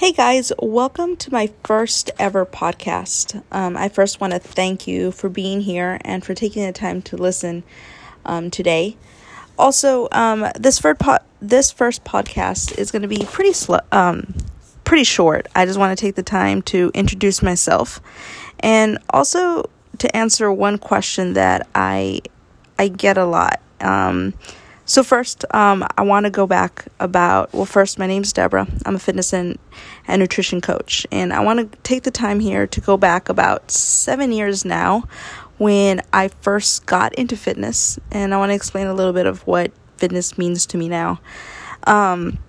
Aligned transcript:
Hey 0.00 0.12
guys, 0.12 0.50
welcome 0.58 1.14
to 1.18 1.30
my 1.30 1.50
first 1.62 2.10
ever 2.18 2.46
podcast. 2.46 3.42
Um, 3.52 3.76
I 3.76 3.90
first 3.90 4.18
want 4.18 4.32
to 4.32 4.38
thank 4.38 4.86
you 4.86 5.12
for 5.12 5.28
being 5.28 5.60
here 5.60 5.98
and 6.00 6.24
for 6.24 6.32
taking 6.32 6.64
the 6.64 6.72
time 6.72 7.02
to 7.02 7.18
listen 7.18 7.64
um, 8.24 8.50
today. 8.50 8.96
Also, 9.58 10.08
um, 10.10 10.46
this 10.58 10.78
first 10.78 11.00
po- 11.00 11.18
this 11.42 11.70
first 11.70 12.02
podcast 12.02 12.78
is 12.78 12.90
going 12.90 13.02
to 13.02 13.08
be 13.08 13.26
pretty 13.26 13.52
slow, 13.52 13.80
um, 13.92 14.32
pretty 14.84 15.04
short. 15.04 15.48
I 15.54 15.66
just 15.66 15.78
want 15.78 15.98
to 15.98 16.02
take 16.02 16.14
the 16.14 16.22
time 16.22 16.62
to 16.62 16.90
introduce 16.94 17.42
myself 17.42 18.00
and 18.60 18.96
also 19.10 19.68
to 19.98 20.16
answer 20.16 20.50
one 20.50 20.78
question 20.78 21.34
that 21.34 21.68
I 21.74 22.22
I 22.78 22.88
get 22.88 23.18
a 23.18 23.26
lot. 23.26 23.60
So 24.90 25.04
first, 25.04 25.44
um, 25.54 25.86
I 25.96 26.02
want 26.02 26.26
to 26.26 26.30
go 26.30 26.48
back 26.48 26.86
about. 26.98 27.52
Well, 27.52 27.64
first, 27.64 27.96
my 27.96 28.08
name's 28.08 28.32
Deborah. 28.32 28.66
I'm 28.84 28.96
a 28.96 28.98
fitness 28.98 29.32
and, 29.32 29.56
and 30.08 30.18
nutrition 30.18 30.60
coach, 30.60 31.06
and 31.12 31.32
I 31.32 31.38
want 31.44 31.60
to 31.60 31.78
take 31.82 32.02
the 32.02 32.10
time 32.10 32.40
here 32.40 32.66
to 32.66 32.80
go 32.80 32.96
back 32.96 33.28
about 33.28 33.70
seven 33.70 34.32
years 34.32 34.64
now, 34.64 35.04
when 35.58 36.02
I 36.12 36.26
first 36.26 36.86
got 36.86 37.14
into 37.14 37.36
fitness, 37.36 38.00
and 38.10 38.34
I 38.34 38.38
want 38.38 38.50
to 38.50 38.54
explain 38.56 38.88
a 38.88 38.92
little 38.92 39.12
bit 39.12 39.26
of 39.26 39.46
what 39.46 39.70
fitness 39.96 40.36
means 40.36 40.66
to 40.66 40.76
me 40.76 40.88
now. 40.88 41.20
Um, 41.84 42.40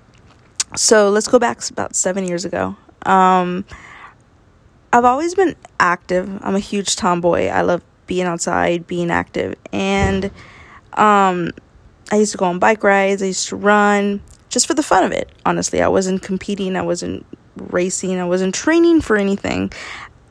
so 0.75 1.11
let's 1.11 1.27
go 1.27 1.37
back 1.37 1.69
about 1.69 1.95
seven 1.95 2.27
years 2.27 2.43
ago. 2.43 2.75
Um, 3.05 3.65
I've 4.91 5.05
always 5.05 5.35
been 5.35 5.55
active. 5.79 6.27
I'm 6.41 6.55
a 6.55 6.59
huge 6.59 6.95
tomboy. 6.95 7.49
I 7.49 7.61
love 7.61 7.83
being 8.07 8.25
outside, 8.25 8.87
being 8.87 9.11
active, 9.11 9.53
and 9.71 10.31
um 10.93 11.51
I 12.11 12.17
used 12.17 12.33
to 12.33 12.37
go 12.37 12.45
on 12.45 12.59
bike 12.59 12.83
rides, 12.83 13.23
I 13.23 13.27
used 13.27 13.47
to 13.49 13.55
run 13.55 14.21
just 14.49 14.67
for 14.67 14.73
the 14.73 14.83
fun 14.83 15.03
of 15.03 15.11
it. 15.13 15.29
Honestly, 15.45 15.81
I 15.81 15.87
wasn't 15.87 16.21
competing, 16.21 16.75
I 16.75 16.81
wasn't 16.81 17.25
racing, 17.55 18.19
I 18.19 18.25
wasn't 18.25 18.53
training 18.53 19.01
for 19.01 19.15
anything. 19.15 19.71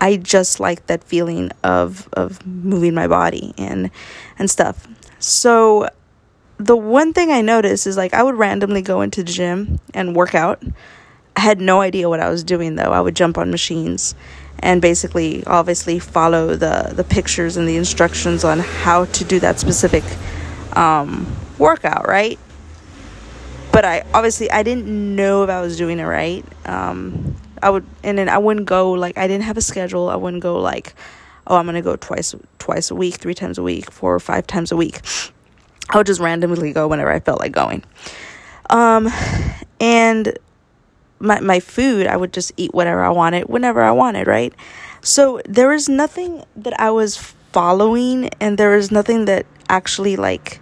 I 0.00 0.16
just 0.16 0.60
liked 0.60 0.86
that 0.86 1.04
feeling 1.04 1.50
of 1.62 2.08
of 2.12 2.44
moving 2.46 2.94
my 2.94 3.08
body 3.08 3.54
and 3.58 3.90
and 4.38 4.50
stuff. 4.50 4.86
So 5.18 5.88
the 6.58 6.76
one 6.76 7.12
thing 7.12 7.30
I 7.30 7.40
noticed 7.40 7.86
is 7.86 7.96
like 7.96 8.14
I 8.14 8.22
would 8.22 8.34
randomly 8.34 8.82
go 8.82 9.00
into 9.00 9.22
the 9.22 9.32
gym 9.32 9.80
and 9.94 10.14
work 10.14 10.34
out. 10.34 10.62
I 11.36 11.40
had 11.40 11.60
no 11.60 11.80
idea 11.80 12.08
what 12.08 12.20
I 12.20 12.28
was 12.28 12.44
doing 12.44 12.74
though. 12.76 12.92
I 12.92 13.00
would 13.00 13.16
jump 13.16 13.38
on 13.38 13.50
machines 13.50 14.14
and 14.58 14.82
basically 14.82 15.44
obviously 15.46 15.98
follow 15.98 16.56
the 16.56 16.92
the 16.94 17.04
pictures 17.04 17.56
and 17.56 17.66
the 17.66 17.76
instructions 17.76 18.44
on 18.44 18.58
how 18.58 19.06
to 19.06 19.24
do 19.24 19.40
that 19.40 19.58
specific 19.58 20.04
um, 20.76 21.26
workout, 21.60 22.08
right? 22.08 22.38
But 23.72 23.84
I 23.84 24.02
obviously 24.12 24.50
I 24.50 24.62
didn't 24.62 24.86
know 24.86 25.44
if 25.44 25.50
I 25.50 25.60
was 25.60 25.76
doing 25.76 26.00
it 26.00 26.04
right. 26.04 26.44
Um, 26.64 27.36
I 27.62 27.70
would, 27.70 27.84
and 28.02 28.18
then 28.18 28.28
I 28.28 28.38
wouldn't 28.38 28.66
go 28.66 28.92
like 28.92 29.16
I 29.16 29.28
didn't 29.28 29.44
have 29.44 29.56
a 29.56 29.62
schedule. 29.62 30.08
I 30.08 30.16
wouldn't 30.16 30.42
go 30.42 30.58
like, 30.58 30.94
oh, 31.46 31.56
I'm 31.56 31.66
gonna 31.66 31.82
go 31.82 31.96
twice 31.96 32.34
twice 32.58 32.90
a 32.90 32.94
week, 32.94 33.16
three 33.16 33.34
times 33.34 33.58
a 33.58 33.62
week, 33.62 33.90
four 33.92 34.14
or 34.14 34.20
five 34.20 34.46
times 34.46 34.72
a 34.72 34.76
week. 34.76 35.00
I 35.90 35.98
would 35.98 36.06
just 36.06 36.20
randomly 36.20 36.72
go 36.72 36.88
whenever 36.88 37.12
I 37.12 37.20
felt 37.20 37.40
like 37.40 37.52
going. 37.52 37.84
Um, 38.70 39.08
and 39.80 40.38
my 41.18 41.40
my 41.40 41.60
food, 41.60 42.06
I 42.06 42.16
would 42.16 42.32
just 42.32 42.52
eat 42.56 42.74
whatever 42.74 43.02
I 43.02 43.10
wanted, 43.10 43.48
whenever 43.48 43.82
I 43.82 43.92
wanted, 43.92 44.26
right? 44.26 44.54
So 45.02 45.40
there 45.44 45.68
was 45.68 45.88
nothing 45.88 46.44
that 46.56 46.78
I 46.80 46.90
was 46.90 47.16
following, 47.16 48.30
and 48.40 48.58
there 48.58 48.76
was 48.76 48.90
nothing 48.90 49.26
that 49.26 49.46
actually 49.68 50.16
like 50.16 50.60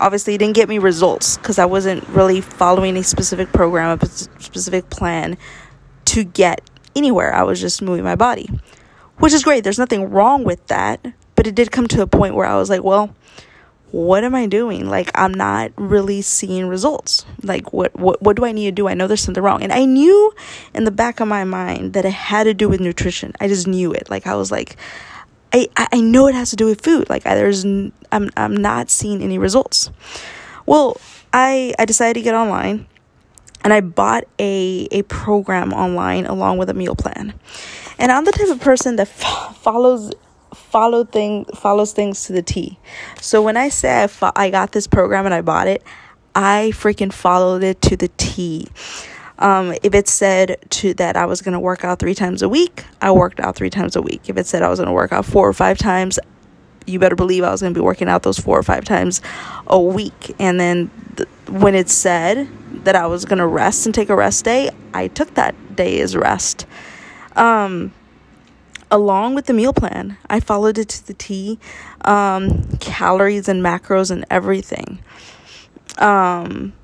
obviously 0.00 0.34
it 0.34 0.38
didn't 0.38 0.56
get 0.56 0.68
me 0.68 0.78
results 0.78 1.36
because 1.36 1.58
I 1.58 1.66
wasn't 1.66 2.06
really 2.08 2.40
following 2.40 2.96
a 2.96 3.02
specific 3.02 3.52
program, 3.52 3.98
a 4.00 4.06
specific 4.06 4.90
plan 4.90 5.36
to 6.06 6.24
get 6.24 6.60
anywhere. 6.96 7.34
I 7.34 7.42
was 7.42 7.60
just 7.60 7.82
moving 7.82 8.04
my 8.04 8.16
body, 8.16 8.50
which 9.18 9.32
is 9.32 9.42
great. 9.42 9.64
There's 9.64 9.78
nothing 9.78 10.10
wrong 10.10 10.44
with 10.44 10.66
that, 10.68 11.04
but 11.34 11.46
it 11.46 11.54
did 11.54 11.70
come 11.70 11.88
to 11.88 12.02
a 12.02 12.06
point 12.06 12.34
where 12.34 12.46
I 12.46 12.56
was 12.56 12.70
like, 12.70 12.82
well, 12.82 13.14
what 13.94 14.24
am 14.24 14.34
I 14.34 14.46
doing? 14.46 14.88
Like 14.88 15.12
I'm 15.14 15.32
not 15.32 15.70
really 15.76 16.20
seeing 16.20 16.66
results. 16.66 17.24
Like 17.44 17.72
what 17.72 17.94
what 17.94 18.20
what 18.20 18.34
do 18.34 18.44
I 18.44 18.50
need 18.50 18.64
to 18.64 18.72
do? 18.72 18.88
I 18.88 18.94
know 18.94 19.06
there's 19.06 19.20
something 19.20 19.42
wrong. 19.42 19.62
And 19.62 19.72
I 19.72 19.84
knew 19.84 20.32
in 20.74 20.82
the 20.82 20.90
back 20.90 21.20
of 21.20 21.28
my 21.28 21.44
mind 21.44 21.92
that 21.92 22.04
it 22.04 22.12
had 22.12 22.44
to 22.44 22.54
do 22.54 22.68
with 22.68 22.80
nutrition. 22.80 23.34
I 23.38 23.46
just 23.46 23.68
knew 23.68 23.92
it. 23.92 24.10
Like 24.10 24.26
I 24.26 24.34
was 24.34 24.50
like 24.50 24.76
I, 25.54 25.68
I 25.92 26.00
know 26.00 26.26
it 26.26 26.34
has 26.34 26.50
to 26.50 26.56
do 26.56 26.66
with 26.66 26.80
food. 26.80 27.08
Like 27.08 27.26
I, 27.26 27.34
there's, 27.34 27.64
I'm, 27.64 27.92
I'm 28.36 28.56
not 28.56 28.90
seeing 28.90 29.22
any 29.22 29.38
results. 29.38 29.90
Well, 30.66 30.96
I, 31.32 31.74
I 31.78 31.84
decided 31.84 32.14
to 32.14 32.22
get 32.22 32.34
online 32.34 32.86
and 33.62 33.72
I 33.72 33.80
bought 33.80 34.24
a, 34.38 34.88
a 34.90 35.02
program 35.02 35.72
online 35.72 36.26
along 36.26 36.58
with 36.58 36.70
a 36.70 36.74
meal 36.74 36.96
plan. 36.96 37.34
And 37.98 38.10
I'm 38.10 38.24
the 38.24 38.32
type 38.32 38.48
of 38.48 38.60
person 38.60 38.96
that 38.96 39.08
f- 39.08 39.56
follows 39.56 40.12
follow 40.52 41.04
thing 41.04 41.44
follows 41.46 41.92
things 41.92 42.24
to 42.26 42.32
the 42.32 42.42
T. 42.42 42.78
So 43.20 43.42
when 43.42 43.56
I 43.56 43.68
say 43.68 44.04
I, 44.04 44.06
fo- 44.08 44.32
I 44.34 44.50
got 44.50 44.72
this 44.72 44.86
program 44.86 45.24
and 45.24 45.34
I 45.34 45.40
bought 45.40 45.68
it, 45.68 45.82
I 46.34 46.72
freaking 46.74 47.12
followed 47.12 47.62
it 47.62 47.80
to 47.82 47.96
the 47.96 48.08
T. 48.16 48.66
Um, 49.38 49.74
if 49.82 49.94
it 49.94 50.08
said 50.08 50.58
to 50.70 50.94
that 50.94 51.16
I 51.16 51.26
was 51.26 51.42
going 51.42 51.54
to 51.54 51.60
work 51.60 51.84
out 51.84 51.98
three 51.98 52.14
times 52.14 52.42
a 52.42 52.48
week, 52.48 52.84
I 53.00 53.10
worked 53.10 53.40
out 53.40 53.56
three 53.56 53.70
times 53.70 53.96
a 53.96 54.02
week. 54.02 54.28
If 54.28 54.36
it 54.36 54.46
said 54.46 54.62
I 54.62 54.68
was 54.68 54.78
going 54.78 54.88
to 54.88 54.92
work 54.92 55.12
out 55.12 55.24
four 55.24 55.48
or 55.48 55.52
five 55.52 55.76
times, 55.78 56.18
you 56.86 56.98
better 56.98 57.16
believe 57.16 57.42
I 57.42 57.50
was 57.50 57.60
going 57.60 57.74
to 57.74 57.78
be 57.78 57.84
working 57.84 58.08
out 58.08 58.22
those 58.22 58.38
four 58.38 58.58
or 58.58 58.62
five 58.62 58.84
times 58.84 59.22
a 59.66 59.80
week. 59.80 60.34
And 60.38 60.60
then 60.60 60.90
th- 61.16 61.28
when 61.48 61.74
it 61.74 61.88
said 61.88 62.48
that 62.84 62.94
I 62.94 63.06
was 63.06 63.24
going 63.24 63.38
to 63.38 63.46
rest 63.46 63.86
and 63.86 63.94
take 63.94 64.08
a 64.08 64.16
rest 64.16 64.44
day, 64.44 64.70
I 64.92 65.08
took 65.08 65.34
that 65.34 65.76
day 65.76 66.00
as 66.00 66.14
rest. 66.14 66.66
Um, 67.36 67.92
along 68.90 69.34
with 69.34 69.46
the 69.46 69.52
meal 69.52 69.72
plan, 69.72 70.16
I 70.28 70.40
followed 70.40 70.78
it 70.78 70.88
to 70.90 71.06
the 71.06 71.14
T, 71.14 71.58
um, 72.02 72.76
calories 72.78 73.48
and 73.48 73.62
macros 73.62 74.10
and 74.10 74.24
everything. 74.30 75.00
Um, 75.98 76.74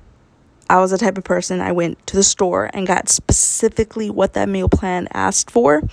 I 0.71 0.79
was 0.79 0.91
the 0.91 0.97
type 0.97 1.17
of 1.17 1.25
person 1.25 1.59
I 1.59 1.73
went 1.73 2.07
to 2.07 2.15
the 2.15 2.23
store 2.23 2.69
and 2.73 2.87
got 2.87 3.09
specifically 3.09 4.09
what 4.09 4.35
that 4.35 4.47
meal 4.47 4.69
plan 4.69 5.09
asked 5.11 5.51
for. 5.51 5.83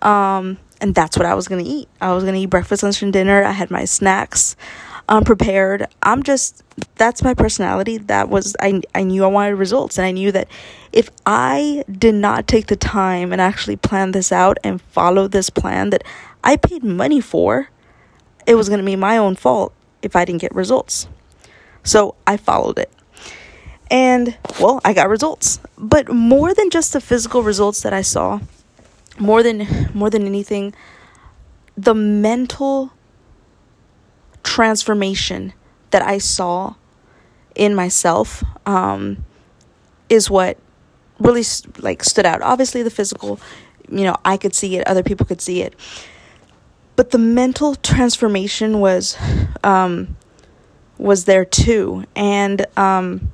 Um, 0.00 0.56
and 0.80 0.94
that's 0.94 1.18
what 1.18 1.26
I 1.26 1.34
was 1.34 1.46
going 1.46 1.62
to 1.62 1.70
eat. 1.70 1.88
I 2.00 2.14
was 2.14 2.24
going 2.24 2.32
to 2.32 2.40
eat 2.40 2.46
breakfast, 2.46 2.82
lunch, 2.82 3.02
and 3.02 3.12
dinner. 3.12 3.44
I 3.44 3.50
had 3.50 3.70
my 3.70 3.84
snacks 3.84 4.56
um, 5.10 5.24
prepared. 5.24 5.86
I'm 6.02 6.22
just, 6.22 6.62
that's 6.94 7.22
my 7.22 7.34
personality. 7.34 7.98
That 7.98 8.30
was, 8.30 8.56
I, 8.60 8.80
I 8.94 9.02
knew 9.02 9.24
I 9.24 9.26
wanted 9.26 9.56
results. 9.56 9.98
And 9.98 10.06
I 10.06 10.12
knew 10.12 10.32
that 10.32 10.48
if 10.90 11.10
I 11.26 11.84
did 11.90 12.14
not 12.14 12.48
take 12.48 12.68
the 12.68 12.76
time 12.76 13.30
and 13.30 13.42
actually 13.42 13.76
plan 13.76 14.12
this 14.12 14.32
out 14.32 14.56
and 14.64 14.80
follow 14.80 15.28
this 15.28 15.50
plan 15.50 15.90
that 15.90 16.02
I 16.42 16.56
paid 16.56 16.82
money 16.82 17.20
for, 17.20 17.68
it 18.46 18.54
was 18.54 18.70
going 18.70 18.80
to 18.80 18.86
be 18.86 18.96
my 18.96 19.18
own 19.18 19.34
fault 19.34 19.74
if 20.00 20.16
I 20.16 20.24
didn't 20.24 20.40
get 20.40 20.54
results. 20.54 21.08
So 21.82 22.14
I 22.26 22.38
followed 22.38 22.78
it. 22.78 22.90
And 23.90 24.36
well, 24.60 24.80
I 24.84 24.92
got 24.92 25.08
results. 25.08 25.60
But 25.76 26.10
more 26.12 26.54
than 26.54 26.70
just 26.70 26.92
the 26.92 27.00
physical 27.00 27.42
results 27.42 27.82
that 27.82 27.92
I 27.92 28.02
saw, 28.02 28.40
more 29.18 29.42
than 29.42 29.90
more 29.94 30.10
than 30.10 30.26
anything, 30.26 30.74
the 31.76 31.94
mental 31.94 32.92
transformation 34.42 35.52
that 35.90 36.02
I 36.02 36.18
saw 36.18 36.74
in 37.54 37.74
myself 37.74 38.44
um, 38.66 39.24
is 40.08 40.30
what 40.30 40.58
really 41.18 41.44
like 41.78 42.04
stood 42.04 42.26
out. 42.26 42.42
Obviously, 42.42 42.82
the 42.82 42.90
physical, 42.90 43.40
you 43.90 44.04
know, 44.04 44.16
I 44.24 44.36
could 44.36 44.54
see 44.54 44.76
it, 44.76 44.86
other 44.86 45.02
people 45.02 45.26
could 45.26 45.40
see 45.40 45.62
it, 45.62 45.74
but 46.96 47.10
the 47.10 47.18
mental 47.18 47.74
transformation 47.74 48.80
was 48.80 49.16
um, 49.64 50.16
was 50.98 51.24
there 51.24 51.44
too, 51.44 52.04
and 52.16 52.66
um, 52.76 53.32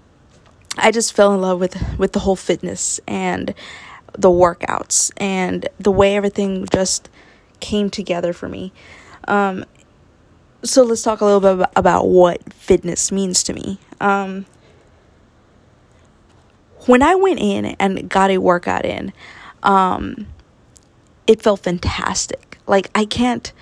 I 0.76 0.90
just 0.90 1.12
fell 1.12 1.32
in 1.34 1.40
love 1.40 1.60
with 1.60 1.76
with 1.98 2.12
the 2.12 2.20
whole 2.20 2.36
fitness 2.36 3.00
and 3.06 3.54
the 4.12 4.28
workouts 4.28 5.10
and 5.16 5.68
the 5.78 5.90
way 5.90 6.16
everything 6.16 6.66
just 6.72 7.08
came 7.60 7.90
together 7.90 8.32
for 8.32 8.48
me. 8.48 8.72
Um, 9.26 9.64
so 10.62 10.82
let's 10.82 11.02
talk 11.02 11.20
a 11.20 11.24
little 11.24 11.40
bit 11.40 11.68
about 11.76 12.08
what 12.08 12.52
fitness 12.52 13.12
means 13.12 13.42
to 13.44 13.52
me. 13.52 13.78
Um, 14.00 14.46
when 16.86 17.02
I 17.02 17.14
went 17.14 17.40
in 17.40 17.64
and 17.78 18.08
got 18.08 18.30
a 18.30 18.38
workout 18.38 18.84
in, 18.84 19.12
um, 19.62 20.26
it 21.26 21.42
felt 21.42 21.60
fantastic. 21.60 22.58
Like 22.66 22.90
I 22.94 23.04
can't 23.04 23.52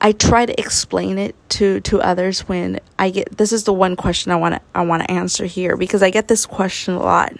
I 0.00 0.12
try 0.12 0.46
to 0.46 0.58
explain 0.58 1.18
it 1.18 1.34
to 1.50 1.80
to 1.80 2.00
others 2.00 2.40
when 2.48 2.80
I 2.98 3.10
get 3.10 3.36
this 3.36 3.52
is 3.52 3.64
the 3.64 3.72
one 3.72 3.96
question 3.96 4.32
I 4.32 4.36
want 4.36 4.54
to 4.54 4.60
I 4.74 4.82
want 4.82 5.02
to 5.02 5.10
answer 5.10 5.46
here 5.46 5.76
because 5.76 6.02
I 6.02 6.10
get 6.10 6.28
this 6.28 6.46
question 6.46 6.94
a 6.94 7.02
lot. 7.02 7.32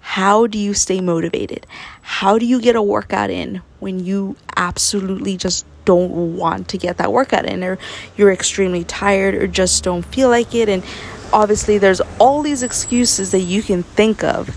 How 0.00 0.46
do 0.46 0.58
you 0.58 0.74
stay 0.74 1.00
motivated? 1.00 1.66
How 2.02 2.38
do 2.38 2.46
you 2.46 2.60
get 2.60 2.76
a 2.76 2.82
workout 2.82 3.30
in 3.30 3.62
when 3.80 4.04
you 4.04 4.36
absolutely 4.56 5.36
just 5.36 5.66
don't 5.84 6.36
want 6.36 6.68
to 6.68 6.78
get 6.78 6.98
that 6.98 7.12
workout 7.12 7.46
in 7.46 7.64
or 7.64 7.78
you're 8.16 8.32
extremely 8.32 8.84
tired 8.84 9.34
or 9.34 9.46
just 9.46 9.84
don't 9.84 10.02
feel 10.02 10.28
like 10.28 10.54
it 10.54 10.68
and 10.68 10.84
obviously 11.32 11.78
there's 11.78 12.00
all 12.18 12.42
these 12.42 12.62
excuses 12.62 13.30
that 13.32 13.40
you 13.40 13.62
can 13.62 13.82
think 13.82 14.22
of 14.22 14.56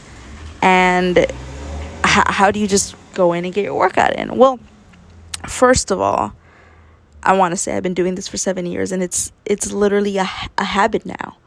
and 0.61 1.17
h- 1.17 1.27
how 2.03 2.51
do 2.51 2.59
you 2.59 2.67
just 2.67 2.95
go 3.13 3.33
in 3.33 3.45
and 3.45 3.53
get 3.53 3.63
your 3.63 3.75
workout 3.75 4.15
in? 4.15 4.37
Well, 4.37 4.59
first 5.47 5.91
of 5.91 5.99
all, 5.99 6.33
I 7.23 7.33
want 7.33 7.51
to 7.51 7.57
say 7.57 7.75
I've 7.75 7.83
been 7.83 7.93
doing 7.93 8.15
this 8.15 8.27
for 8.27 8.37
7 8.37 8.65
years 8.65 8.91
and 8.91 9.03
it's 9.03 9.31
it's 9.45 9.71
literally 9.71 10.17
a, 10.17 10.27
a 10.57 10.63
habit 10.63 11.05
now. 11.05 11.37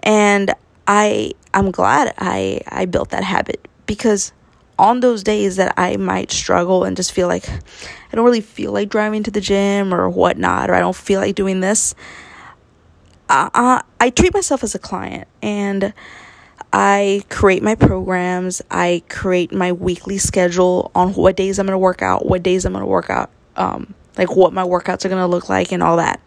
And 0.00 0.54
I 0.86 1.32
I'm 1.54 1.70
glad 1.70 2.14
I 2.18 2.60
I 2.68 2.86
built 2.86 3.10
that 3.10 3.24
habit 3.24 3.66
because 3.86 4.32
on 4.78 5.00
those 5.00 5.22
days 5.22 5.56
that 5.56 5.72
I 5.76 5.96
might 5.96 6.30
struggle 6.30 6.84
and 6.84 6.96
just 6.96 7.12
feel 7.12 7.28
like 7.28 7.48
I 7.48 8.14
don't 8.16 8.24
really 8.24 8.40
feel 8.40 8.72
like 8.72 8.88
driving 8.88 9.22
to 9.24 9.30
the 9.30 9.40
gym 9.40 9.94
or 9.94 10.08
whatnot, 10.08 10.70
or 10.70 10.74
I 10.74 10.80
don't 10.80 10.96
feel 10.96 11.20
like 11.20 11.34
doing 11.34 11.60
this, 11.60 11.94
I, 13.28 13.82
I 14.00 14.10
treat 14.10 14.34
myself 14.34 14.62
as 14.62 14.74
a 14.74 14.78
client 14.78 15.26
and 15.42 15.92
I 16.72 17.22
create 17.28 17.62
my 17.62 17.74
programs. 17.74 18.62
I 18.70 19.02
create 19.08 19.52
my 19.52 19.72
weekly 19.72 20.18
schedule 20.18 20.90
on 20.94 21.14
what 21.14 21.36
days 21.36 21.58
I'm 21.58 21.66
going 21.66 21.74
to 21.74 21.78
work 21.78 22.02
out, 22.02 22.26
what 22.26 22.42
days 22.42 22.64
I'm 22.64 22.72
going 22.72 22.82
to 22.82 22.86
work 22.86 23.10
out, 23.10 23.30
um, 23.56 23.94
like 24.18 24.34
what 24.36 24.52
my 24.52 24.62
workouts 24.62 25.04
are 25.04 25.08
going 25.08 25.20
to 25.20 25.26
look 25.26 25.48
like, 25.48 25.72
and 25.72 25.82
all 25.82 25.96
that. 25.96 26.20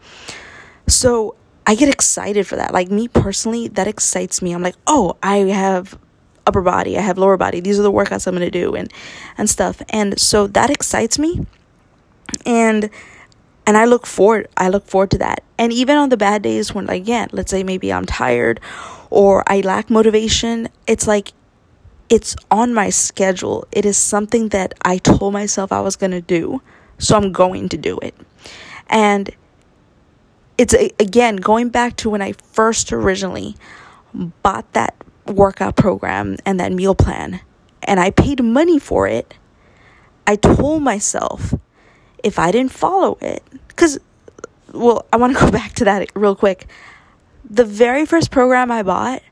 So 0.88 1.36
I 1.66 1.76
get 1.76 1.90
excited 1.90 2.48
for 2.48 2.56
that. 2.56 2.74
Like 2.74 2.90
me 2.90 3.08
personally, 3.08 3.68
that 3.70 3.88
excites 3.88 4.42
me. 4.42 4.54
I'm 4.54 4.64
like, 4.64 4.76
oh, 4.88 5.18
I 5.22 5.38
have 5.38 5.98
upper 6.48 6.62
body, 6.62 6.98
I 6.98 7.02
have 7.02 7.18
lower 7.18 7.38
body. 7.38 7.60
These 7.60 7.80
are 7.80 7.84
the 7.84 7.92
workouts 7.92 8.26
I'm 8.28 8.36
going 8.36 8.46
to 8.46 8.52
do 8.52 8.76
and 8.76 8.92
and 9.38 9.50
stuff. 9.50 9.82
And 9.90 10.20
so 10.20 10.48
that 10.48 10.70
excites 10.70 11.20
me. 11.20 11.46
And 12.46 12.90
and 13.68 13.78
I 13.78 13.86
look 13.86 14.08
forward 14.08 14.48
I 14.58 14.70
look 14.70 14.88
forward 14.88 15.12
to 15.12 15.20
that. 15.20 15.44
And 15.58 15.72
even 15.72 15.96
on 15.96 16.10
the 16.10 16.18
bad 16.18 16.42
days 16.42 16.74
when 16.74 16.88
like 16.88 17.04
again, 17.04 17.30
let's 17.32 17.52
say 17.52 17.64
maybe 17.64 17.94
I'm 17.94 18.06
tired 18.06 18.60
or 19.12 19.44
I 19.48 19.62
lack 19.62 19.90
motivation, 19.90 20.70
it's 20.88 21.06
like 21.06 21.34
it's 22.10 22.36
on 22.50 22.74
my 22.74 22.90
schedule. 22.90 23.68
It 23.72 23.86
is 23.86 23.96
something 23.96 24.50
that 24.50 24.74
I 24.82 24.98
told 24.98 25.34
myself 25.34 25.72
I 25.72 25.82
was 25.82 25.96
going 25.96 26.12
to 26.12 26.22
do. 26.22 26.62
So 27.00 27.18
I'm 27.18 27.32
going 27.32 27.70
to 27.70 27.78
do 27.78 27.98
it. 28.00 28.16
And 28.88 29.32
it's 30.58 30.74
again 31.00 31.38
going 31.38 31.70
back 31.70 31.96
to 31.98 32.10
when 32.10 32.22
I 32.22 32.34
first 32.34 32.94
originally 32.94 33.56
bought 34.14 34.72
that 34.74 34.96
workout 35.26 35.76
program 35.76 36.38
and 36.46 36.60
that 36.60 36.72
meal 36.72 36.96
plan 36.96 37.42
and 37.84 38.00
I 38.00 38.12
paid 38.12 38.44
money 38.44 38.80
for 38.80 39.08
it. 39.08 39.34
I 40.28 40.36
told 40.36 40.84
myself 40.84 41.54
if 42.24 42.38
I 42.38 42.52
didn't 42.52 42.72
follow 42.72 43.18
it, 43.22 43.44
because, 43.68 44.00
well, 44.74 45.06
I 45.12 45.18
want 45.18 45.36
to 45.36 45.44
go 45.44 45.52
back 45.60 45.74
to 45.74 45.86
that 45.86 46.10
real 46.16 46.36
quick. 46.36 46.68
The 47.50 47.66
very 47.66 48.06
first 48.06 48.30
program 48.32 48.72
I 48.72 48.84
bought, 48.84 49.24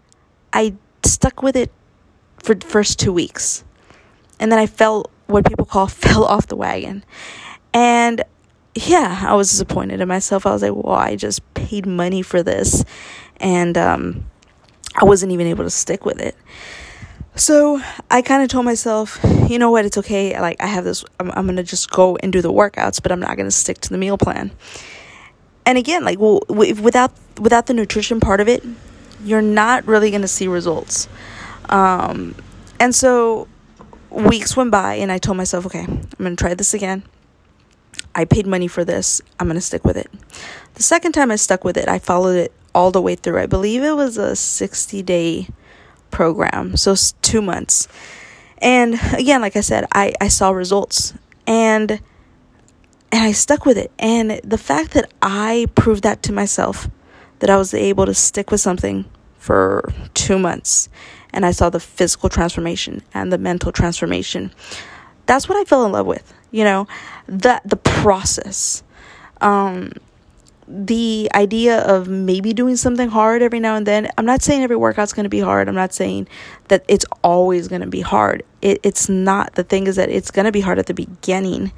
I 0.54 0.74
stuck 1.04 1.44
with 1.44 1.56
it 1.56 1.72
for 2.42 2.56
the 2.56 2.66
first 2.66 3.00
two 3.00 3.14
weeks. 3.14 3.64
And 4.40 4.52
then 4.52 4.60
I 4.60 4.66
fell, 4.66 5.12
what 5.28 5.46
people 5.46 5.66
call, 5.66 5.88
fell 5.88 6.26
off 6.26 6.48
the 6.48 6.56
wagon. 6.56 7.04
And 7.78 8.24
yeah, 8.74 9.24
I 9.28 9.36
was 9.36 9.52
disappointed 9.52 10.02
in 10.02 10.08
myself. 10.08 10.48
I 10.48 10.52
was 10.52 10.64
like, 10.64 10.74
well, 10.74 10.96
I 10.96 11.16
just 11.16 11.54
paid 11.54 11.86
money 11.86 12.24
for 12.24 12.42
this. 12.42 12.84
And 13.40 13.78
um, 13.78 14.26
I 14.96 15.06
wasn't 15.06 15.32
even 15.32 15.46
able 15.46 15.64
to 15.64 15.70
stick 15.70 16.04
with 16.04 16.20
it. 16.20 16.36
So 17.36 17.80
I 18.10 18.24
kind 18.24 18.42
of 18.42 18.50
told 18.50 18.66
myself, 18.66 19.20
you 19.48 19.60
know 19.60 19.70
what, 19.70 19.86
it's 19.86 20.00
okay. 20.00 20.40
Like, 20.40 20.58
I 20.60 20.66
have 20.66 20.86
this, 20.86 21.06
I'm, 21.20 21.30
I'm 21.30 21.46
going 21.46 21.58
to 21.58 21.64
just 21.64 21.92
go 21.92 22.18
and 22.24 22.34
do 22.34 22.42
the 22.42 22.52
workouts, 22.52 23.00
but 23.00 23.12
I'm 23.12 23.20
not 23.20 23.38
going 23.38 23.46
to 23.46 23.52
stick 23.52 23.78
to 23.82 23.90
the 23.90 23.98
meal 24.00 24.18
plan. 24.18 24.50
And 25.64 25.78
again, 25.78 26.04
like, 26.04 26.18
well, 26.18 26.42
without, 26.50 27.12
without 27.40 27.68
the 27.68 27.76
nutrition 27.76 28.20
part 28.20 28.42
of 28.42 28.48
it, 28.48 28.66
you're 29.24 29.44
not 29.44 29.86
really 29.86 30.10
going 30.10 30.24
to 30.24 30.28
see 30.28 30.48
results. 30.48 31.08
Um, 31.70 32.34
and 32.80 32.96
so 32.96 33.48
weeks 34.10 34.58
went 34.58 34.72
by, 34.72 34.96
and 34.96 35.12
I 35.12 35.20
told 35.20 35.38
myself, 35.38 35.68
okay, 35.68 35.84
I'm 35.84 36.08
going 36.18 36.36
to 36.36 36.44
try 36.44 36.56
this 36.56 36.74
again. 36.74 37.04
I 38.18 38.26
paid 38.26 38.48
money 38.48 38.68
for 38.68 38.84
this. 38.84 39.22
I'm 39.40 39.48
going 39.48 39.56
to 39.56 39.62
stick 39.62 39.86
with 39.86 39.96
it. 39.96 40.12
The 40.74 40.84
second 40.84 41.12
time 41.12 41.30
I 41.30 41.36
stuck 41.36 41.64
with 41.64 41.78
it, 41.78 41.88
I 41.88 42.00
followed 42.00 42.36
it 42.36 42.52
all 42.74 42.90
the 42.90 43.02
way 43.02 43.16
through. 43.16 43.40
I 43.40 43.46
believe 43.46 43.84
it 43.84 43.94
was 43.94 44.18
a 44.18 44.36
60 44.36 45.04
day 45.04 45.48
program, 46.10 46.76
so 46.76 46.96
two 47.22 47.44
months. 47.44 47.88
And 48.58 49.00
again, 49.14 49.42
like 49.42 49.56
I 49.56 49.62
said, 49.62 49.86
I, 49.92 50.14
I 50.20 50.30
saw 50.30 50.50
results 50.50 51.14
and 51.46 52.02
and 53.10 53.24
I 53.24 53.32
stuck 53.32 53.66
with 53.66 53.78
it. 53.78 53.92
And 54.00 54.42
the 54.44 54.58
fact 54.58 54.92
that 54.92 55.10
I 55.22 55.68
proved 55.76 56.04
that 56.04 56.24
to 56.24 56.34
myself, 56.34 56.90
that 57.40 57.50
I 57.50 57.56
was 57.56 57.74
able 57.74 58.06
to 58.06 58.14
stick 58.14 58.52
with 58.52 58.60
something 58.60 59.06
for 59.38 59.94
two 60.14 60.38
months 60.38 60.90
and 61.32 61.46
I 61.46 61.52
saw 61.52 61.70
the 61.70 61.80
physical 61.80 62.30
transformation 62.30 63.04
and 63.14 63.32
the 63.32 63.38
mental 63.38 63.72
transformation. 63.72 64.52
That's 65.28 65.48
what 65.48 65.58
I 65.58 65.64
fell 65.66 65.86
in 65.86 65.92
love 65.92 66.08
with, 66.08 66.34
you 66.52 66.64
know, 66.64 66.88
the 67.28 67.62
the 67.64 67.78
process. 67.78 68.84
Um 69.40 69.92
the 70.68 71.30
idea 71.34 71.80
of 71.80 72.10
maybe 72.10 72.54
doing 72.54 72.76
something 72.76 73.08
hard 73.08 73.42
every 73.42 73.60
now 73.60 73.76
and 73.76 73.88
then. 73.88 74.10
I'm 74.18 74.26
not 74.26 74.42
saying 74.42 74.64
every 74.64 74.76
workout's 74.76 75.14
going 75.14 75.24
to 75.24 75.30
be 75.30 75.40
hard. 75.40 75.70
I'm 75.70 75.76
not 75.76 75.94
saying 75.94 76.28
that 76.68 76.84
it's 76.90 77.06
always 77.24 77.70
going 77.70 77.82
to 77.82 77.88
be 77.88 78.02
hard. 78.02 78.44
It, 78.62 78.80
it's 78.84 79.08
not. 79.08 79.56
The 79.56 79.64
thing 79.64 79.88
is 79.88 79.96
that 79.96 80.10
it's 80.10 80.30
going 80.30 80.46
to 80.46 80.52
be 80.52 80.60
hard 80.60 80.78
at 80.78 80.88
the 80.88 80.94
beginning, 80.94 81.72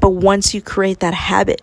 but 0.00 0.10
once 0.10 0.52
you 0.52 0.60
create 0.60 0.98
that 1.00 1.14
habit 1.14 1.62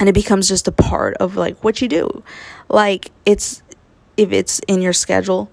and 0.00 0.08
it 0.08 0.14
becomes 0.14 0.48
just 0.48 0.66
a 0.66 0.72
part 0.72 1.14
of 1.18 1.36
like 1.36 1.62
what 1.62 1.80
you 1.80 1.88
do, 1.88 2.24
like 2.68 3.12
it's 3.24 3.62
if 4.16 4.32
it's 4.32 4.60
in 4.66 4.82
your 4.82 4.92
schedule 4.92 5.48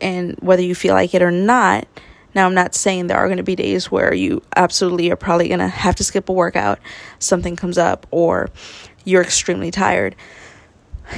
and 0.00 0.36
whether 0.40 0.62
you 0.62 0.74
feel 0.76 0.94
like 0.94 1.12
it 1.12 1.22
or 1.22 1.32
not. 1.32 1.88
Now, 2.34 2.46
I'm 2.46 2.54
not 2.54 2.74
saying 2.74 3.06
there 3.06 3.18
are 3.18 3.26
going 3.26 3.38
to 3.38 3.42
be 3.42 3.56
days 3.56 3.90
where 3.90 4.14
you 4.14 4.42
absolutely 4.54 5.10
are 5.10 5.16
probably 5.16 5.48
going 5.48 5.60
to 5.60 5.68
have 5.68 5.96
to 5.96 6.04
skip 6.04 6.28
a 6.28 6.32
workout, 6.32 6.78
something 7.18 7.56
comes 7.56 7.76
up, 7.76 8.06
or 8.10 8.50
you're 9.04 9.22
extremely 9.22 9.70
tired 9.70 10.14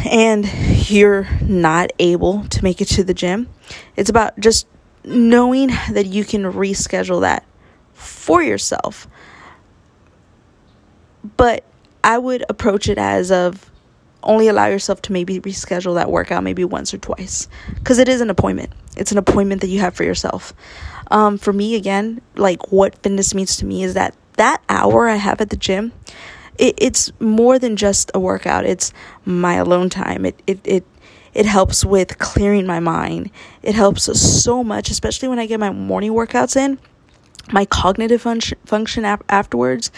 and 0.07 0.47
you're 0.91 1.29
not 1.43 1.91
able 1.99 2.45
to 2.45 2.63
make 2.63 2.81
it 2.81 2.87
to 2.87 3.05
the 3.05 3.15
gym. 3.15 3.49
It's 3.97 4.11
about 4.11 4.39
just 4.41 4.67
knowing 5.05 5.69
that 5.91 6.07
you 6.07 6.25
can 6.25 6.45
reschedule 6.45 7.21
that 7.23 7.45
for 7.93 8.43
yourself. 8.43 9.07
But 11.37 11.65
I 12.03 12.19
would 12.19 12.45
approach 12.49 12.89
it 12.89 12.99
as 12.99 13.31
of 13.31 13.71
only 14.23 14.49
allow 14.49 14.67
yourself 14.67 15.03
to 15.03 15.13
maybe 15.13 15.41
reschedule 15.41 15.97
that 15.97 16.11
workout 16.11 16.45
maybe 16.45 16.65
once 16.65 16.95
or 16.95 16.99
twice 16.99 17.49
because 17.75 17.99
it 17.99 18.09
is 18.09 18.21
an 18.21 18.31
appointment. 18.31 18.73
It's 18.97 19.13
an 19.13 19.19
appointment 19.19 19.61
that 19.63 19.69
you 19.69 19.81
have 19.81 19.95
for 19.95 20.05
yourself. 20.05 20.55
Um, 21.13 21.39
for 21.39 21.53
me, 21.53 21.77
again, 21.77 22.21
like 22.37 22.73
what 22.73 22.97
fitness 23.03 23.35
means 23.35 23.57
to 23.59 23.67
me 23.67 23.85
is 23.85 23.95
that 23.95 24.17
that 24.39 24.63
hour 24.69 25.09
I 25.09 25.17
have 25.17 25.41
at 25.41 25.51
the 25.51 25.57
gym 25.57 25.93
it, 26.59 26.75
it's 26.79 27.13
more 27.21 27.59
than 27.59 27.77
just 27.77 28.11
a 28.15 28.21
workout. 28.21 28.65
It's 28.65 28.93
my 29.25 29.55
alone 29.55 29.89
time. 29.89 30.25
It 30.25 30.43
it 30.47 30.61
it 30.65 30.85
it 31.35 31.47
helps 31.47 31.85
with 31.85 32.19
clearing 32.19 32.67
my 32.67 32.81
mind. 32.81 33.31
It 33.63 33.75
helps 33.75 34.05
so 34.21 34.63
much, 34.63 34.91
especially 34.91 35.29
when 35.29 35.39
I 35.39 35.47
get 35.47 35.61
my 35.61 35.71
morning 35.71 36.13
workouts 36.13 36.57
in. 36.57 36.79
My 37.51 37.65
cognitive 37.65 38.23
function 38.23 38.59
function 38.65 39.05
ap- 39.05 39.25
afterwards 39.29 39.91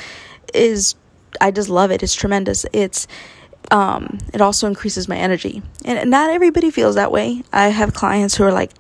is 0.53 0.95
I 1.41 1.51
just 1.51 1.69
love 1.69 1.91
it. 1.91 2.03
It's 2.03 2.15
tremendous. 2.15 2.65
It's 2.73 3.07
um, 3.71 4.19
it 4.33 4.41
also 4.41 4.67
increases 4.67 5.09
my 5.09 5.17
energy, 5.17 5.63
and 5.85 6.11
not 6.11 6.31
everybody 6.31 6.71
feels 6.71 6.95
that 6.95 7.11
way. 7.11 7.43
I 7.53 7.69
have 7.69 7.95
clients 7.95 8.37
who 8.37 8.45
are 8.45 8.53
like, 8.53 8.71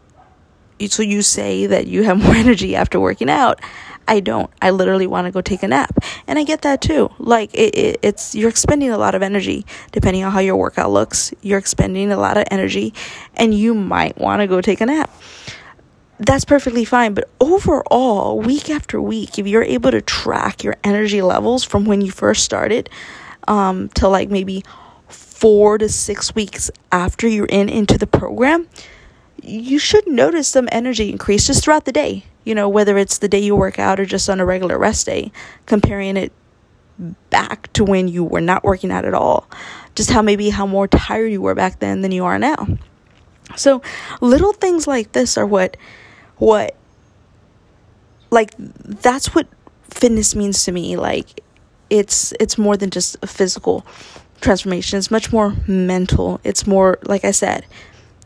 so 0.92 1.02
you 1.02 1.22
say 1.22 1.66
that 1.66 1.86
you 1.86 2.02
have 2.02 2.18
more 2.22 2.34
energy 2.34 2.76
after 2.76 3.00
working 3.00 3.30
out. 3.30 3.60
I 4.06 4.20
don't. 4.20 4.50
I 4.60 4.70
literally 4.70 5.06
want 5.06 5.26
to 5.26 5.30
go 5.30 5.40
take 5.40 5.62
a 5.62 5.68
nap. 5.68 5.98
And 6.26 6.38
I 6.38 6.44
get 6.44 6.62
that 6.62 6.80
too. 6.80 7.10
Like 7.18 7.52
it, 7.54 7.74
it, 7.76 8.00
it's 8.02 8.34
you're 8.34 8.50
expending 8.50 8.90
a 8.90 8.98
lot 8.98 9.14
of 9.14 9.22
energy 9.22 9.64
depending 9.92 10.24
on 10.24 10.32
how 10.32 10.40
your 10.40 10.56
workout 10.56 10.90
looks. 10.90 11.32
You're 11.42 11.58
expending 11.58 12.12
a 12.12 12.16
lot 12.16 12.36
of 12.36 12.44
energy 12.50 12.92
and 13.34 13.54
you 13.54 13.74
might 13.74 14.18
want 14.18 14.40
to 14.40 14.46
go 14.46 14.60
take 14.60 14.80
a 14.80 14.86
nap. 14.86 15.10
That's 16.18 16.44
perfectly 16.44 16.84
fine, 16.84 17.12
but 17.12 17.28
overall, 17.40 18.38
week 18.38 18.70
after 18.70 19.02
week, 19.02 19.36
if 19.36 19.48
you're 19.48 19.64
able 19.64 19.90
to 19.90 20.00
track 20.00 20.62
your 20.62 20.76
energy 20.84 21.22
levels 21.22 21.64
from 21.64 21.86
when 21.86 22.00
you 22.00 22.12
first 22.12 22.44
started 22.44 22.88
um 23.46 23.88
to 23.90 24.08
like 24.08 24.30
maybe 24.30 24.64
4 25.08 25.78
to 25.78 25.88
6 25.88 26.34
weeks 26.34 26.70
after 26.92 27.26
you're 27.28 27.46
in 27.46 27.68
into 27.68 27.98
the 27.98 28.06
program, 28.06 28.68
you 29.46 29.78
should 29.78 30.06
notice 30.06 30.48
some 30.48 30.68
energy 30.72 31.10
increase 31.10 31.46
just 31.46 31.64
throughout 31.64 31.84
the 31.84 31.92
day 31.92 32.24
you 32.44 32.54
know, 32.54 32.68
whether 32.68 32.96
it's 32.98 33.18
the 33.18 33.28
day 33.28 33.38
you 33.38 33.56
work 33.56 33.78
out 33.78 33.98
or 33.98 34.04
just 34.04 34.28
on 34.28 34.38
a 34.38 34.44
regular 34.44 34.78
rest 34.78 35.06
day, 35.06 35.32
comparing 35.66 36.16
it 36.16 36.32
back 37.30 37.72
to 37.72 37.82
when 37.82 38.06
you 38.06 38.22
were 38.22 38.40
not 38.40 38.62
working 38.62 38.90
out 38.90 39.04
at 39.04 39.14
all. 39.14 39.48
Just 39.94 40.10
how 40.10 40.22
maybe 40.22 40.50
how 40.50 40.66
more 40.66 40.86
tired 40.86 41.32
you 41.32 41.40
were 41.40 41.54
back 41.54 41.80
then 41.80 42.02
than 42.02 42.12
you 42.12 42.24
are 42.24 42.38
now. 42.38 42.68
So 43.56 43.82
little 44.20 44.52
things 44.52 44.86
like 44.86 45.12
this 45.12 45.38
are 45.38 45.46
what 45.46 45.76
what 46.36 46.76
like 48.30 48.50
that's 48.58 49.34
what 49.34 49.46
fitness 49.90 50.34
means 50.34 50.64
to 50.64 50.72
me. 50.72 50.96
Like 50.96 51.40
it's 51.88 52.32
it's 52.40 52.58
more 52.58 52.76
than 52.76 52.90
just 52.90 53.16
a 53.22 53.26
physical 53.26 53.86
transformation. 54.40 54.98
It's 54.98 55.10
much 55.10 55.32
more 55.32 55.54
mental. 55.66 56.40
It's 56.44 56.66
more 56.66 56.98
like 57.04 57.24
I 57.24 57.30
said, 57.30 57.64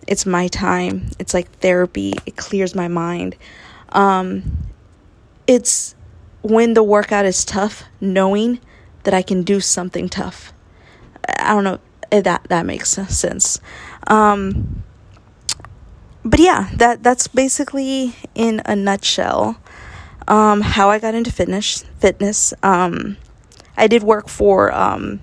it's 0.08 0.24
my 0.24 0.48
time. 0.48 1.10
It's 1.18 1.34
like 1.34 1.50
therapy. 1.60 2.14
It 2.24 2.36
clears 2.36 2.74
my 2.74 2.88
mind. 2.88 3.36
Um, 3.90 4.66
it's 5.46 5.94
when 6.42 6.72
the 6.72 6.82
workout 6.82 7.26
is 7.26 7.44
tough, 7.44 7.84
knowing 8.00 8.58
that 9.04 9.12
I 9.12 9.20
can 9.20 9.42
do 9.42 9.60
something 9.60 10.08
tough. 10.08 10.52
I 11.38 11.54
don't 11.54 11.62
know 11.62 11.78
if 12.10 12.24
that 12.24 12.44
that 12.48 12.64
makes 12.64 12.88
sense. 12.90 13.60
Um, 14.06 14.82
but 16.24 16.40
yeah, 16.40 16.70
that 16.76 17.02
that's 17.02 17.28
basically 17.28 18.16
in 18.34 18.62
a 18.64 18.74
nutshell 18.74 19.60
um, 20.26 20.62
how 20.62 20.88
I 20.88 20.98
got 20.98 21.14
into 21.14 21.30
fitness. 21.30 21.84
Fitness. 21.98 22.54
Um, 22.62 23.18
I 23.76 23.86
did 23.86 24.02
work 24.02 24.28
for 24.28 24.72
um, 24.74 25.20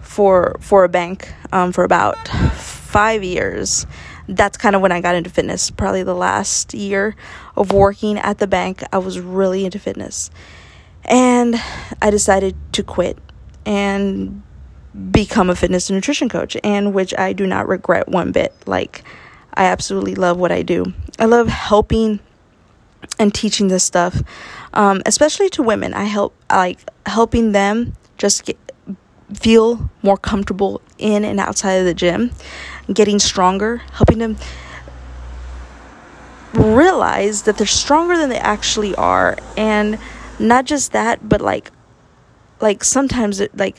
for 0.00 0.56
for 0.60 0.84
a 0.84 0.88
bank 0.88 1.34
um, 1.52 1.72
for 1.72 1.84
about 1.84 2.16
five 2.92 3.24
years. 3.24 3.86
That's 4.28 4.56
kind 4.56 4.76
of 4.76 4.82
when 4.82 4.92
I 4.92 5.00
got 5.00 5.14
into 5.14 5.30
fitness. 5.30 5.70
Probably 5.70 6.02
the 6.02 6.14
last 6.14 6.74
year 6.74 7.16
of 7.56 7.72
working 7.72 8.18
at 8.18 8.38
the 8.38 8.46
bank, 8.46 8.82
I 8.92 8.98
was 8.98 9.18
really 9.18 9.64
into 9.64 9.78
fitness, 9.78 10.30
and 11.04 11.60
I 12.00 12.10
decided 12.10 12.54
to 12.74 12.82
quit 12.82 13.18
and 13.66 14.42
become 15.10 15.48
a 15.48 15.56
fitness 15.56 15.88
and 15.88 15.96
nutrition 15.96 16.28
coach, 16.28 16.56
and 16.62 16.94
which 16.94 17.14
I 17.18 17.32
do 17.32 17.46
not 17.46 17.66
regret 17.66 18.08
one 18.08 18.30
bit. 18.30 18.54
Like 18.66 19.02
I 19.54 19.64
absolutely 19.64 20.14
love 20.14 20.36
what 20.36 20.52
I 20.52 20.62
do. 20.62 20.92
I 21.18 21.24
love 21.24 21.48
helping 21.48 22.20
and 23.18 23.34
teaching 23.34 23.68
this 23.68 23.84
stuff, 23.84 24.22
um, 24.74 25.02
especially 25.06 25.48
to 25.50 25.62
women. 25.62 25.94
I 25.94 26.04
help 26.04 26.34
like 26.50 26.78
helping 27.06 27.52
them 27.52 27.96
just 28.18 28.44
get, 28.44 28.58
feel 29.34 29.90
more 30.02 30.16
comfortable 30.16 30.80
in 30.98 31.24
and 31.24 31.40
outside 31.40 31.74
of 31.74 31.84
the 31.84 31.94
gym, 31.94 32.30
getting 32.92 33.18
stronger, 33.18 33.78
helping 33.92 34.18
them 34.18 34.36
realize 36.54 37.42
that 37.42 37.56
they're 37.56 37.66
stronger 37.66 38.16
than 38.16 38.28
they 38.28 38.38
actually 38.38 38.94
are, 38.94 39.36
and 39.56 39.98
not 40.38 40.64
just 40.64 40.92
that, 40.92 41.28
but 41.28 41.40
like 41.40 41.70
like 42.60 42.84
sometimes 42.84 43.40
it 43.40 43.56
like 43.56 43.76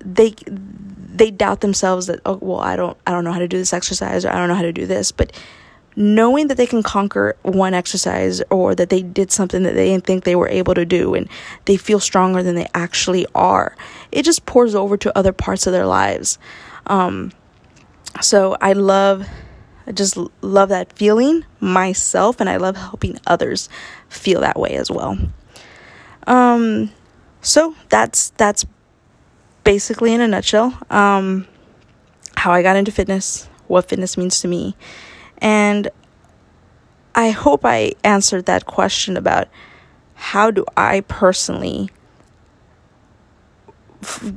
they 0.00 0.34
they 0.48 1.30
doubt 1.30 1.60
themselves 1.60 2.06
that 2.06 2.20
oh 2.26 2.38
well 2.42 2.60
I 2.60 2.76
don't 2.76 2.96
I 3.06 3.12
don't 3.12 3.24
know 3.24 3.32
how 3.32 3.38
to 3.38 3.48
do 3.48 3.56
this 3.56 3.72
exercise 3.72 4.24
or 4.24 4.30
I 4.30 4.34
don't 4.34 4.48
know 4.48 4.54
how 4.54 4.62
to 4.62 4.72
do 4.72 4.86
this. 4.86 5.12
But 5.12 5.32
knowing 5.98 6.48
that 6.48 6.58
they 6.58 6.66
can 6.66 6.82
conquer 6.82 7.36
one 7.42 7.72
exercise 7.72 8.42
or 8.50 8.74
that 8.74 8.90
they 8.90 9.00
did 9.00 9.32
something 9.32 9.62
that 9.62 9.74
they 9.74 9.88
didn't 9.88 10.04
think 10.04 10.24
they 10.24 10.36
were 10.36 10.48
able 10.48 10.74
to 10.74 10.84
do 10.84 11.14
and 11.14 11.26
they 11.64 11.78
feel 11.78 11.98
stronger 11.98 12.42
than 12.42 12.54
they 12.54 12.68
actually 12.74 13.26
are 13.34 13.74
it 14.12 14.24
just 14.24 14.44
pours 14.44 14.74
over 14.74 14.96
to 14.96 15.16
other 15.16 15.32
parts 15.32 15.66
of 15.66 15.72
their 15.72 15.86
lives. 15.86 16.38
Um, 16.86 17.32
so 18.20 18.56
I 18.60 18.72
love 18.72 19.26
I 19.86 19.92
just 19.92 20.16
love 20.40 20.70
that 20.70 20.92
feeling 20.92 21.44
myself 21.60 22.40
and 22.40 22.50
I 22.50 22.56
love 22.56 22.76
helping 22.76 23.18
others 23.26 23.68
feel 24.08 24.40
that 24.40 24.58
way 24.58 24.74
as 24.74 24.90
well 24.90 25.18
um 26.26 26.90
so 27.40 27.76
that's 27.88 28.30
that's 28.30 28.66
basically 29.66 30.14
in 30.14 30.20
a 30.20 30.28
nutshell 30.28 30.78
um, 30.90 31.46
how 32.36 32.52
I 32.52 32.62
got 32.62 32.76
into 32.76 32.92
fitness, 32.92 33.48
what 33.66 33.88
fitness 33.88 34.16
means 34.16 34.40
to 34.40 34.48
me. 34.48 34.76
And 35.38 35.88
I 37.16 37.30
hope 37.30 37.64
I 37.64 37.94
answered 38.04 38.46
that 38.46 38.66
question 38.66 39.16
about 39.16 39.48
how 40.14 40.52
do 40.52 40.64
I 40.76 41.00
personally 41.00 41.90
f- 44.02 44.32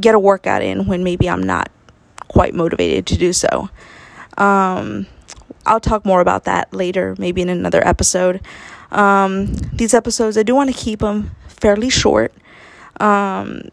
get 0.00 0.14
a 0.14 0.18
workout 0.18 0.60
in 0.60 0.86
when 0.86 1.04
maybe 1.04 1.30
I'm 1.30 1.42
not 1.42 1.70
quite 2.32 2.54
motivated 2.54 3.06
to 3.06 3.16
do 3.16 3.32
so. 3.32 3.68
Um, 4.38 5.06
I'll 5.66 5.80
talk 5.80 6.04
more 6.04 6.20
about 6.20 6.44
that 6.44 6.72
later, 6.72 7.14
maybe 7.18 7.42
in 7.42 7.48
another 7.48 7.86
episode. 7.86 8.40
Um, 8.90 9.54
these 9.72 9.94
episodes, 9.94 10.36
I 10.36 10.42
do 10.42 10.54
want 10.54 10.74
to 10.74 10.76
keep 10.76 11.00
them 11.00 11.30
fairly 11.48 11.90
short. 11.90 12.32
Um, 13.00 13.68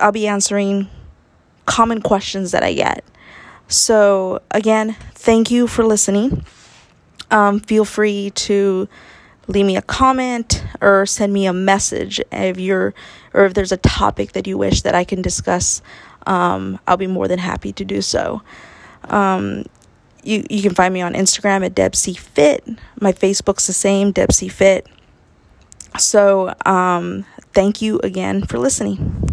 I'll 0.00 0.12
be 0.12 0.26
answering 0.26 0.88
common 1.64 2.02
questions 2.02 2.52
that 2.52 2.62
I 2.62 2.74
get. 2.74 3.04
So, 3.68 4.42
again, 4.50 4.96
thank 5.14 5.50
you 5.50 5.66
for 5.66 5.84
listening. 5.84 6.44
Um, 7.30 7.60
feel 7.60 7.84
free 7.84 8.30
to 8.30 8.88
leave 9.48 9.66
me 9.66 9.76
a 9.76 9.82
comment 9.82 10.64
or 10.80 11.06
send 11.06 11.32
me 11.32 11.46
a 11.46 11.52
message 11.52 12.20
if 12.32 12.58
you're 12.58 12.94
or 13.32 13.44
if 13.44 13.54
there's 13.54 13.72
a 13.72 13.76
topic 13.76 14.32
that 14.32 14.46
you 14.46 14.56
wish 14.58 14.82
that 14.82 14.94
I 14.94 15.04
can 15.04 15.22
discuss. 15.22 15.82
Um, 16.26 16.78
I'll 16.86 16.96
be 16.96 17.06
more 17.06 17.28
than 17.28 17.38
happy 17.38 17.72
to 17.72 17.84
do 17.84 18.02
so. 18.02 18.42
Um, 19.04 19.64
you 20.22 20.44
you 20.50 20.62
can 20.62 20.74
find 20.74 20.92
me 20.92 21.00
on 21.00 21.14
Instagram 21.14 21.64
at 21.64 21.74
Debsy 21.74 22.18
Fit. 22.18 22.66
My 23.00 23.12
Facebook's 23.12 23.66
the 23.66 23.72
same, 23.72 24.12
Debsy 24.12 24.50
Fit. 24.50 24.86
So, 25.98 26.52
um, 26.66 27.24
thank 27.54 27.80
you 27.80 28.00
again 28.00 28.42
for 28.42 28.58
listening. 28.58 29.30